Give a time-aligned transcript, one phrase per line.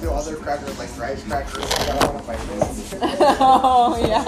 [0.00, 1.64] the other crackers like rice crackers.
[1.64, 2.94] I don't want to fight this.
[3.40, 4.24] oh yeah.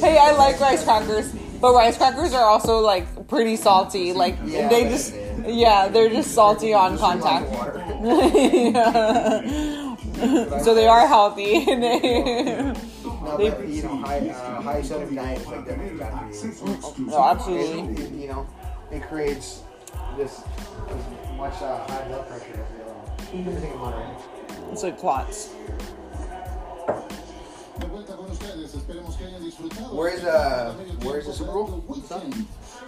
[0.00, 4.12] Hey, I like rice crackers, but rice crackers are also like pretty salty.
[4.12, 7.50] Like Yeah, they just, it yeah, they're just salty on Just like contact.
[7.50, 7.78] water.
[10.22, 10.58] Yeah.
[10.62, 11.64] so they are healthy.
[11.64, 12.72] They-
[13.22, 17.06] No, but, you know, high, uh, high sodium diet is like definitely bad for you.
[17.06, 18.02] no, absolutely.
[18.04, 18.46] It, you know,
[18.90, 19.62] it creates
[20.16, 20.42] this
[20.90, 23.46] as much uh, high blood pressure as the other one.
[23.46, 24.16] Everything in moderation.
[24.70, 25.50] It's like clots.
[27.78, 29.94] De vuelta con ustedes, esperemos que hayan disfrutado.
[29.94, 31.82] Where is, uh, where is the Super Bowl?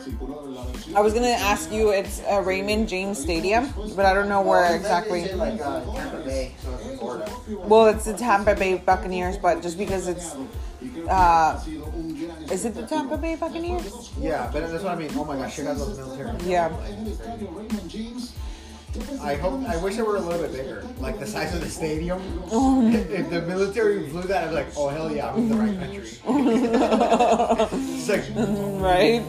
[0.00, 4.12] Circuló la versión I was gonna ask you, it's uh, Raymond James Stadium, but I
[4.14, 5.32] don't know where exactly.
[5.32, 7.30] Like uh, Tampa Bay, so it's Florida.
[7.66, 10.36] Well, it's the Tampa Bay Buccaneers, but just because it's,
[11.08, 11.58] uh,
[12.52, 14.10] is it the Tampa Bay Buccaneers?
[14.20, 15.10] Yeah, but that's what I mean.
[15.14, 16.36] Oh my gosh, Chicago's military.
[16.44, 16.70] Yeah.
[19.22, 19.62] I hope.
[19.68, 22.20] I wish it were a little bit bigger, like the size of the stadium.
[22.52, 25.56] Oh, if the military flew that, I'd be like, oh hell yeah, I'm in the
[25.56, 26.00] right country.
[27.88, 28.24] it's like,
[28.80, 29.22] Right?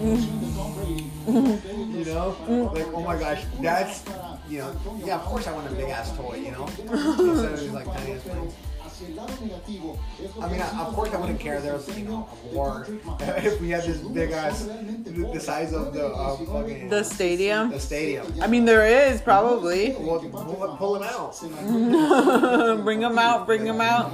[1.27, 2.35] you know,
[2.75, 4.03] like oh my gosh, that's,
[4.47, 7.59] you know, yeah, of course I want a big ass toy, you know, instead of
[7.59, 8.53] these like tiny ass planes.
[8.95, 11.59] Hacia el lado negativo, es lo I mean, of course I wouldn't care.
[11.59, 12.87] There was, you know, a war.
[13.19, 14.69] if we had this big ass,
[15.03, 17.71] the size of the uh, fucking The stadium.
[17.71, 18.25] the stadium.
[18.41, 19.95] I mean, there is probably.
[19.99, 21.35] Well, pull, pull them out.
[22.85, 24.13] bring them out, bring them out.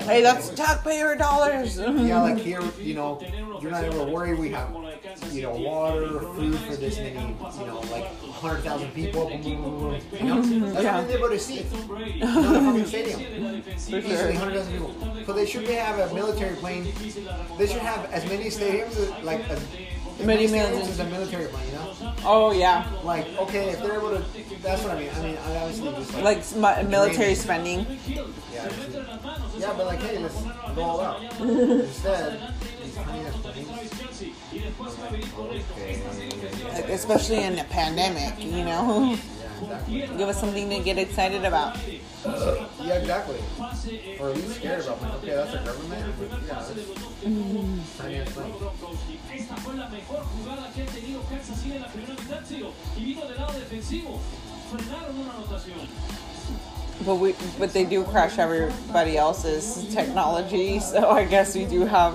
[0.00, 1.78] Hey, that's taxpayer dollars.
[1.78, 3.20] Yeah, like here, you know,
[3.60, 4.38] you're not ever worried.
[4.38, 4.74] We have,
[5.30, 9.30] you know, water, food for this many, you know, like 100,000 people.
[9.30, 9.92] You know,
[10.72, 10.98] that's Yeah.
[10.98, 11.64] what they're able to see.
[12.18, 13.62] Not a fucking stadium.
[13.92, 14.32] For sure.
[14.32, 14.94] 100,000 people.
[15.26, 16.84] So they should have a military plane.
[17.58, 19.58] They should have as many stadiums, as, like as,
[20.18, 21.66] as Many many stadiums as a military plane.
[21.66, 24.24] You know, Oh yeah, like okay, if they're able to,
[24.62, 25.10] that's what I mean.
[25.14, 27.86] I mean, I obviously just like, like sm- military spending.
[28.06, 28.70] yeah,
[29.58, 30.42] yeah, but like, hey, let's
[30.74, 31.22] go all out.
[31.40, 33.68] Instead, these tiny ass planes.
[35.38, 36.02] Okay.
[36.72, 39.18] Like, especially in a pandemic, you know.
[39.62, 40.18] Yeah, exactly.
[40.18, 41.76] Give us something to get excited about.
[42.24, 43.38] Uh, yeah, exactly.
[44.18, 46.14] Or at least scared about like, okay, that's our government.
[46.18, 48.54] But yeah, that's tiny ass plane.
[49.34, 52.72] Esta fue la mejor jugada que ha tenido Kansas City en la primera mitad, Ciro,
[52.96, 54.20] y vino del lado defensivo.
[54.70, 55.88] Frenaron una anotación.
[57.04, 62.14] But we, but they do crush everybody else's technology, so I guess we do have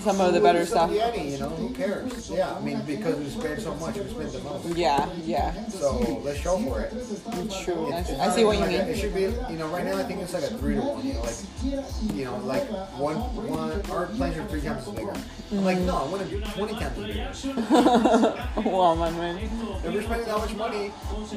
[0.00, 0.90] some of the better stuff.
[0.92, 2.30] Yeah, you know, who cares?
[2.30, 4.76] Yeah, I mean, because we spend so much, we spend the most.
[4.76, 6.92] Yeah, yeah, So let's show for it.
[6.94, 7.92] it's true.
[7.92, 8.88] I, It's I see what you like a- mean.
[8.88, 11.06] It should be, you know, right now I think it's like a three to one.
[11.06, 12.64] You know, like, you know, like
[12.98, 13.16] one,
[13.48, 13.72] one.
[13.90, 15.12] Our planes are three times bigger.
[15.52, 18.44] I'm like, no, I want to do twenty times as bigger.
[18.70, 19.36] well, my man.
[19.38, 20.92] If we're spending that much money,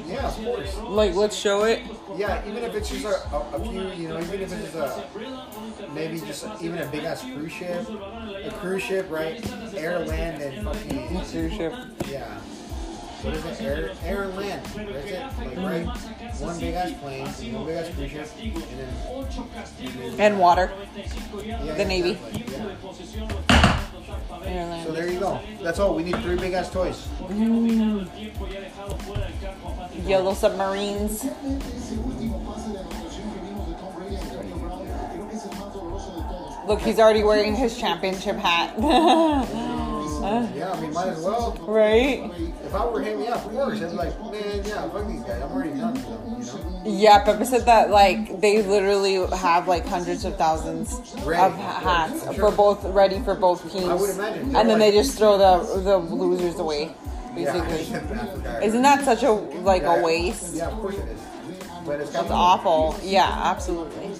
[0.08, 0.78] yeah, of course.
[0.78, 1.82] Like, let's show it.
[2.16, 4.76] Yeah, even if it's just a, a, a few, you know, even if it's just
[4.76, 9.44] a, maybe just a, even a big ass cruise ship, a cruise ship, right?
[9.76, 11.74] Air, land, and fucking, Cruise ship.
[12.08, 12.40] yeah.
[13.24, 13.62] What is it?
[13.62, 14.66] Air, air and land.
[14.66, 15.22] That's it.
[15.38, 15.86] Like, right?
[16.42, 18.80] One big ass plane, one big ass cruise ship, and
[20.12, 20.20] then.
[20.20, 20.72] And water.
[21.42, 22.12] Yeah, The Navy.
[22.34, 22.66] exactly,
[24.46, 24.84] yeah.
[24.84, 25.40] So there you go.
[25.62, 25.96] That's all.
[25.96, 27.08] We need three big ass toys.
[30.06, 31.26] Yellow submarines.
[36.74, 38.74] Look, he's already wearing his championship hat.
[40.24, 41.58] Yeah, I mean, might as well.
[41.68, 42.32] right?
[42.66, 43.82] If I were him, yeah, of course.
[43.82, 45.42] I'd be like, man, yeah, fuck these guys.
[45.44, 47.00] I'm already done with them, you know?
[47.02, 52.52] Yeah, Pepe said that like they literally have like hundreds of thousands of hats for
[52.52, 53.86] both ready for both teams.
[53.86, 54.56] I would imagine.
[54.56, 56.96] And then they just throw the the losers away,
[57.36, 57.84] basically.
[58.44, 58.62] Yeah.
[58.62, 60.00] Isn't that such a like Yeah.
[60.00, 60.56] a waste?
[60.56, 61.20] Yeah, of course it is.
[61.86, 62.96] But it's That's awful.
[63.04, 64.12] Yeah, absolutely.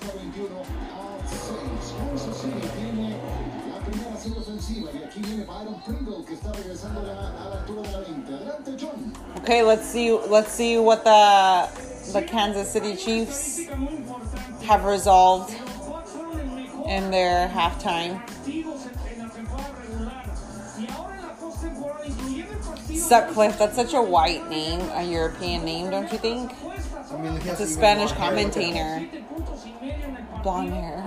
[2.44, 3.24] Esta 21 a 6.
[3.64, 3.72] Vamos a seguir.
[3.72, 7.14] Viene la primera serie ofensiva y aquí viene Byron Pringle que está regresando a la,
[7.14, 8.34] a la altura de la 20.
[8.34, 9.14] Adelante, John.
[9.42, 11.70] Okay, let's see let's see what the
[12.12, 13.62] the Kansas City Chiefs
[14.68, 15.56] have resolved
[16.86, 18.22] in their halftime.
[22.94, 26.52] Sutcliffe, that's such a white name, a European name, don't you think?
[27.46, 29.08] It's a Spanish commentator.
[30.42, 31.03] Blonde hair.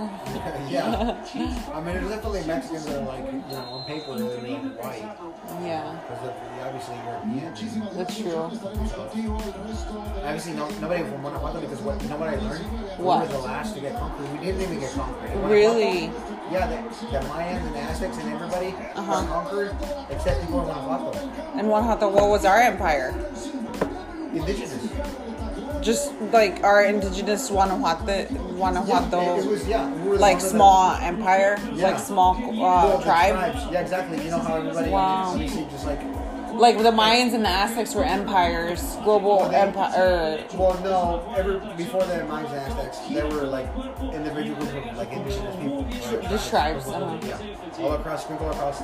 [0.69, 1.15] Yeah.
[1.73, 5.17] I mean, there's definitely Mexicans that are like, you know, on paper they're like white
[5.63, 7.95] Yeah, because obviously European.
[7.97, 8.31] That's true.
[8.31, 8.51] John.
[8.51, 12.01] Estaremos contigo el Obviously, no, nobody from Guanajuato because what?
[12.01, 12.65] You know what I learned?
[12.99, 13.21] What?
[13.21, 14.31] We were the last to get conquered.
[14.33, 15.49] We didn't even get conquered.
[15.49, 16.11] Really?
[16.51, 16.77] Yeah, the,
[17.11, 19.21] the Mayans and the Aztecs and everybody Uh-huh.
[19.21, 19.75] got conquered
[20.09, 21.17] except people in Guanajuato.
[21.55, 23.13] And Guanajuato, what was our empire?
[24.33, 24.86] Indigenous.
[25.87, 28.27] Just like our indigenous Guanajuato,
[28.59, 29.87] Guanajuato, was yeah.
[30.03, 31.91] we like small empire, Yeah.
[31.91, 33.35] like small uh, the tribe.
[33.35, 33.71] tribes.
[33.71, 34.17] Yeah, exactly.
[34.25, 35.37] You know how everybody Wow.
[35.71, 36.01] just like
[36.57, 40.43] Like the Mayans and the Aztecs were empires, global Well, they- empire.
[40.55, 41.33] Well, no.
[41.37, 43.67] Every before the Mayans and Aztecs, there were like
[44.13, 45.83] individuals of like indigenous people.
[45.83, 46.29] Right?
[46.29, 47.17] Just tribes, uh-huh.
[47.27, 48.81] Yeah, all across, sprinkled across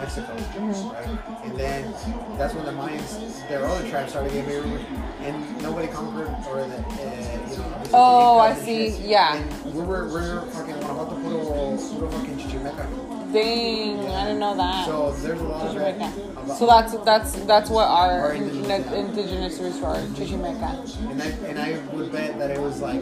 [0.00, 0.88] Mexico, Mm-hmm.
[0.90, 1.44] right?
[1.44, 1.94] And then
[2.38, 4.80] that's when the Mayans, their other tribes started getting bigger,
[5.20, 7.82] and nobody conquered or the, uh, you know.
[7.92, 8.88] Oh, I see.
[8.88, 9.36] Yeah.
[9.36, 13.11] And we were we were fucking Guanajuato, puro, puro fucking Chichimeca.
[13.32, 14.86] Dang, I didn't know that.
[14.86, 15.74] So there's a lot.
[15.74, 16.56] Chichimeca.
[16.58, 20.70] So that's that's that's what our Our indigenous, indigenous, roots were, Chichimeca.
[21.10, 23.00] And I and I would bet that it was like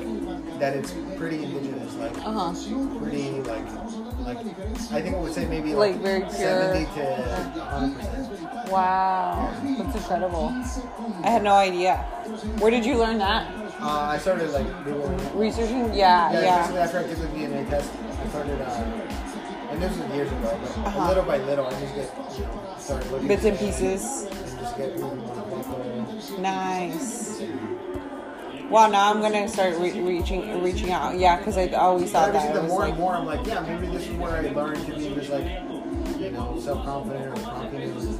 [0.60, 2.98] that it's pretty indigenous, like Uh huh.
[3.00, 3.64] pretty like
[4.24, 4.38] like
[4.92, 6.30] I think I would say maybe Like like, very pure.
[6.32, 8.70] seventy to hundred percent.
[8.70, 10.54] Wow, that's incredible.
[11.24, 11.96] I had no idea.
[12.60, 13.50] Where did you learn that?
[13.80, 15.18] Uh, I started like Googling.
[15.34, 15.92] Researching?
[15.94, 16.40] Yeah, Yeah,
[16.70, 16.82] yeah.
[16.84, 17.90] after I took the DNA test,
[18.22, 18.60] I started.
[18.60, 18.84] Uh,
[19.70, 21.08] and this was years ago, but Uh-huh.
[21.08, 24.24] little by little, I just get you know started looking Bits and pieces.
[24.24, 24.96] and just get.
[26.40, 27.42] Nice.
[28.70, 31.18] Wow, now I'm gonna start re- reaching reaching out.
[31.18, 33.86] Yeah, because I always thought that the more like and more I'm like, yeah, maybe
[33.88, 35.44] this is where I learned to be just like,
[36.20, 38.19] you know, self-confident or confident or just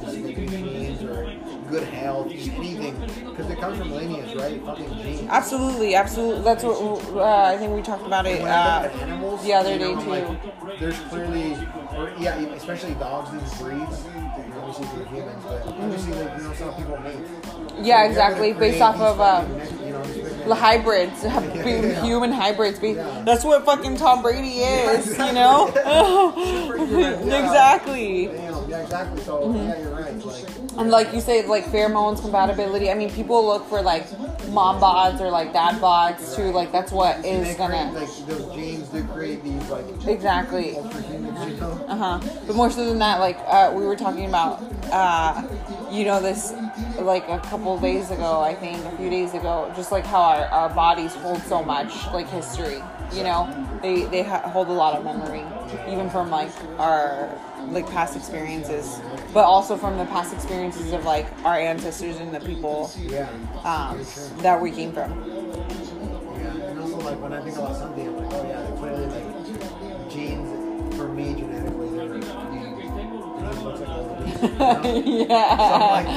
[1.71, 2.95] good health, anything,
[3.25, 4.61] because it comes from lineage, right?
[4.63, 5.27] Fucking genes.
[5.29, 6.43] absolutely, absolutely.
[6.43, 6.77] That's what
[7.15, 10.09] uh, I think we talked about it uh, animals, the other day know, too.
[10.09, 11.57] Like, there's clearly,
[11.95, 14.05] or yeah, especially dogs, these breeds.
[14.61, 17.17] Obviously, for humans, but obviously, like, you know, some people mate.
[17.81, 19.45] Yeah, exactly, based off of, uh,
[20.49, 22.01] hybrids, Yeah.
[22.01, 22.79] human hybrids.
[22.79, 23.23] Be, Yeah.
[23.25, 25.27] That's what fucking Tom Brady is, exactly.
[25.27, 25.71] you know?
[27.41, 28.23] Exactly.
[28.67, 29.21] Yeah, exactly.
[29.23, 30.25] So yeah, you're right.
[30.25, 32.89] Like, And like you say, like pheromones compatibility.
[32.89, 34.07] I mean, people look for like
[34.49, 36.51] mom bods or like dad bods too.
[36.51, 40.75] Like that's what is gonna create, like those genes do create these like exactly.
[40.77, 41.81] ultra humans, you know.
[41.87, 42.19] Uh huh.
[42.47, 44.61] But more so than that, like uh, we were talking about,
[44.91, 45.43] uh,
[45.91, 46.53] you know, this
[46.99, 50.45] like a couple days ago, I think a few days ago, just like how our,
[50.45, 52.81] our bodies hold so much like history.
[53.13, 55.43] You know, they they ha- hold a lot of memory,
[55.91, 57.29] even from like our
[57.69, 58.99] like past experiences,
[59.33, 62.91] but also from the past experiences of like our ancestors and the people
[63.63, 63.99] um,
[64.37, 65.11] that we came from.
[65.11, 68.15] Yeah, and also like when I think about something,
[74.41, 75.77] yeah.
[75.91, 76.07] Like,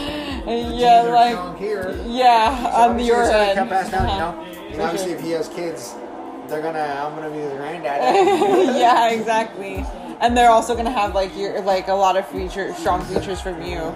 [0.74, 1.98] yeah, like here.
[2.06, 3.56] yeah, So on your head.
[3.56, 4.42] come passed down, Uh-huh.
[4.42, 4.72] you know.
[4.72, 5.94] And obviously, if he has kids,
[6.48, 6.78] they're gonna.
[6.80, 8.02] I'm gonna be his granddad.
[8.76, 9.84] yeah, exactly.
[10.20, 13.60] And they're also gonna have like your like a lot of feature strong features from
[13.62, 13.94] you.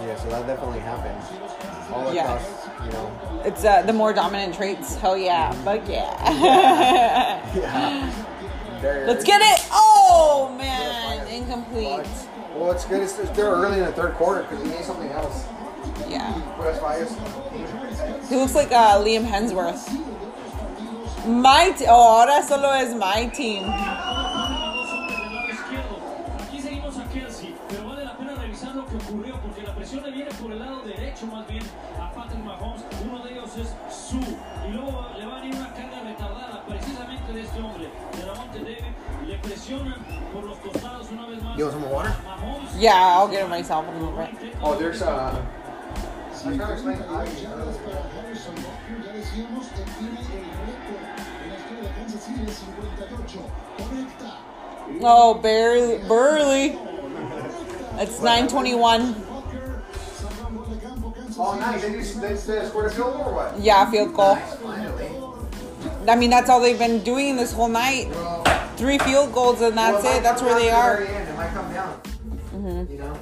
[0.00, 1.20] yeah, so that definitely happened
[1.92, 2.34] all Yeah.
[2.34, 2.68] across.
[2.84, 3.42] You know.
[3.44, 4.96] It's uh, the more dominant traits.
[4.96, 6.32] Hell yeah, fuck yeah.
[7.54, 8.12] Yeah.
[8.82, 9.64] Very Let's get it.
[9.70, 12.04] Oh man, incomplete.
[12.56, 13.00] Well, it's good.
[13.00, 15.46] It's, it's still early in the third quarter because we need something else.
[16.08, 16.78] Yeah, Puras
[18.28, 19.86] he looks like uh, Liam Hemsworth.
[21.24, 23.62] My t- oh, ahora solo es my team.
[30.42, 31.62] Por el lado derecho más bien
[32.00, 32.82] a Patrick Mahomes.
[33.08, 34.18] Uno de ellos es Suh
[34.66, 38.58] y luego le va a venir una carga retardada precisamente de este hombre, de Lavonte
[38.58, 38.92] David.
[39.24, 41.56] Le presionan por los costados una vez más.
[41.56, 42.16] You want some water?
[42.26, 44.56] Mahomes Yeah, I'll get it myself in a little bit.
[44.60, 45.30] Oh, there's uh.
[46.44, 46.98] I'm trying to explain.
[46.98, 48.54] Yardas para Harrison
[49.06, 50.26] ya decíamos, él tiene el
[50.66, 51.02] récord
[51.44, 53.38] en la historia de Kansas City, es 58.
[53.78, 54.38] Conecta.
[55.02, 56.78] Oh, barely, Burley.
[58.00, 59.31] It's 921.
[61.44, 61.82] Oh, nice.
[61.82, 63.58] They just they, they scored a field goal or what?
[63.58, 64.36] Yeah, field goal.
[64.36, 66.08] Nice.
[66.08, 68.12] I mean, that's all they've been doing this whole night.
[68.76, 70.22] Three field goals, and that's well, it.
[70.22, 71.00] That's where they at the are.
[71.02, 72.00] end, It might come down.
[72.54, 72.92] Mm-hmm.
[72.92, 73.18] You know.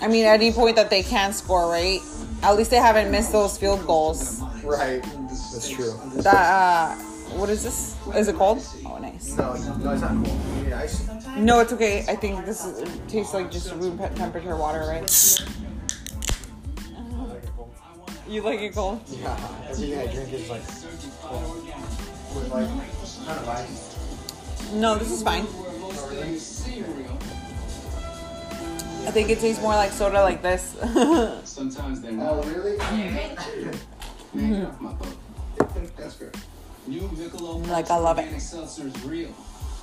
[0.00, 2.00] I mean, at any point that they can score, right?
[2.42, 4.40] At least they haven't missed those field goals.
[4.64, 5.02] Right.
[5.28, 5.94] That's true.
[6.16, 6.94] That uh,
[7.36, 7.96] what is this?
[8.16, 8.66] Is it cold?
[8.84, 9.36] Oh, nice.
[9.36, 10.40] No, no, it's not cool.
[10.56, 11.08] You need ice.
[11.36, 12.04] No, it's okay.
[12.08, 15.08] I think this is, it tastes like just room temperature water, right?
[18.28, 19.00] You like it cold?
[19.08, 19.36] Yeah.
[19.70, 20.62] Everything I drink is like
[21.22, 21.64] cold.
[22.34, 22.68] with like
[23.26, 23.96] kind of ice.
[24.74, 25.44] No, this is fine.
[29.06, 30.76] I think it tastes more like soda like this.
[31.44, 32.46] Sometimes they're Oh, not.
[32.46, 32.76] really?
[32.76, 33.34] Man,
[34.34, 35.16] get off my boat.
[35.96, 36.30] That's fair.
[36.86, 38.22] Like, I love it.
[38.22, 39.30] organic seltzer is real,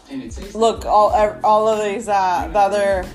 [0.09, 1.09] and it tastes Look, all
[1.43, 3.05] all of these uh, the other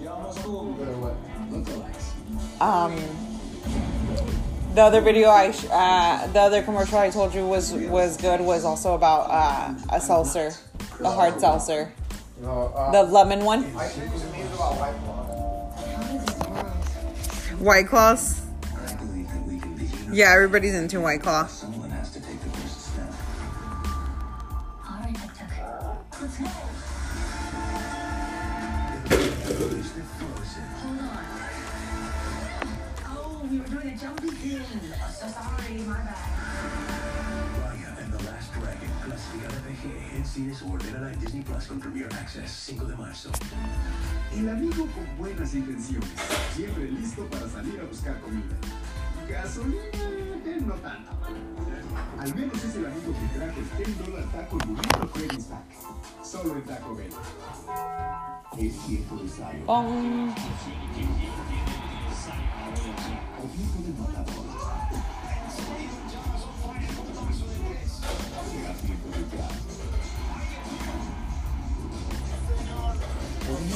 [0.00, 1.16] Y'all know school Good or what?
[1.52, 2.60] lookalikes.
[2.62, 2.94] um,
[4.78, 8.64] the other video I, uh, the other commercial I told you was was good was
[8.64, 10.52] also about uh, a seltzer,
[11.00, 11.92] a hard seltzer,
[12.44, 13.64] uh, the lemon one.
[13.76, 15.24] I think to me it's about White Claw.
[17.88, 18.40] Claws.
[18.76, 20.14] I believe that we can begin.
[20.14, 21.48] Yeah, everybody's into White Claw.
[33.98, 34.62] Jumpy thing.
[35.10, 35.98] So sorry, my
[41.20, 43.30] Disney Plus con Premier Access 5 de marzo.
[44.34, 46.08] El amigo con buenas intenciones,
[46.54, 48.56] siempre listo para salir a buscar comida.
[49.28, 49.80] Gasolina,
[50.64, 51.12] no tanto.
[52.18, 56.24] Al menos es el amigo que trajo el 10 dólar taco burrito Freddy's Pack.
[56.24, 57.12] Solo en Taco Bell.
[58.58, 59.64] Es tiempo de salir.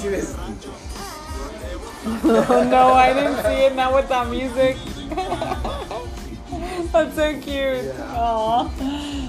[0.02, 0.36] See this?
[2.24, 3.76] no, I didn't see it.
[3.76, 4.76] Not with that music.
[6.92, 7.94] That's so cute.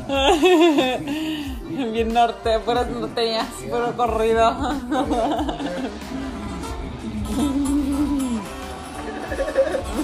[1.94, 4.51] Bien norte, puras norteñas, puro corrido.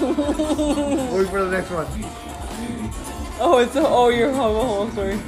[0.00, 1.86] Wait for the next one.
[3.38, 4.56] Oh, it's a, oh, you're home.
[4.56, 5.12] Oh, sorry.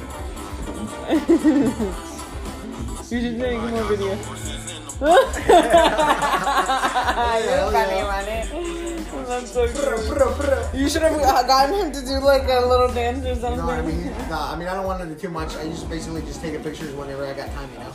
[3.09, 4.19] you should make more videos.
[5.03, 5.17] You're
[7.71, 8.25] funny, man.
[9.27, 9.63] That's so.
[10.73, 13.65] You should have gotten him to do like a little dance or something.
[13.65, 15.55] No, I mean, no, I mean, I don't want to do too much.
[15.55, 17.91] I just basically just take pictures whenever I got time, you know.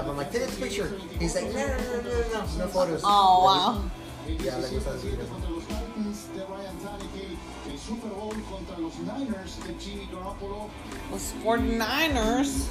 [0.00, 0.90] I'm like, take a picture.
[1.18, 3.02] He's like, no, no, no, no, no, no photos.
[3.04, 3.82] oh wow.
[4.44, 5.34] Ya le gusta decir eso.
[11.10, 12.68] Los 49ers.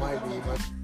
[0.00, 0.77] Might be, but